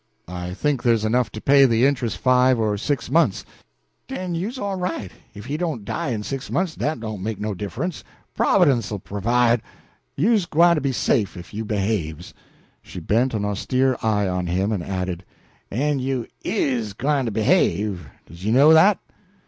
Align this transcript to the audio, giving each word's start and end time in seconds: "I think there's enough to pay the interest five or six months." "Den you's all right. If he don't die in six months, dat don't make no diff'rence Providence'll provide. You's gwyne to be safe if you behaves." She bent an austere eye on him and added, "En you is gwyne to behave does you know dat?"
"I 0.27 0.55
think 0.55 0.81
there's 0.81 1.05
enough 1.05 1.31
to 1.33 1.39
pay 1.39 1.65
the 1.65 1.85
interest 1.85 2.17
five 2.17 2.57
or 2.59 2.75
six 2.75 3.11
months." 3.11 3.45
"Den 4.07 4.33
you's 4.33 4.57
all 4.57 4.75
right. 4.75 5.11
If 5.35 5.45
he 5.45 5.57
don't 5.57 5.85
die 5.85 6.09
in 6.09 6.23
six 6.23 6.49
months, 6.49 6.73
dat 6.73 6.99
don't 6.99 7.21
make 7.21 7.39
no 7.39 7.53
diff'rence 7.53 8.03
Providence'll 8.35 8.97
provide. 8.97 9.61
You's 10.17 10.47
gwyne 10.47 10.73
to 10.73 10.81
be 10.81 10.91
safe 10.91 11.37
if 11.37 11.53
you 11.53 11.65
behaves." 11.65 12.33
She 12.81 12.99
bent 12.99 13.35
an 13.35 13.45
austere 13.45 13.95
eye 14.01 14.27
on 14.27 14.47
him 14.47 14.71
and 14.71 14.81
added, 14.81 15.23
"En 15.69 15.99
you 15.99 16.25
is 16.43 16.93
gwyne 16.95 17.25
to 17.25 17.31
behave 17.31 18.07
does 18.27 18.43
you 18.43 18.51
know 18.53 18.73
dat?" 18.73 18.97